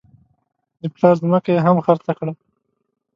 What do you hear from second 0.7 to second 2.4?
د پلار ځمکه یې هم خرڅه کړه.